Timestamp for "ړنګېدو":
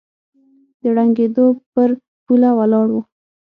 0.95-1.45